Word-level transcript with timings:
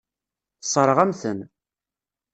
Tessṛeɣ-am-ten. 0.61 1.39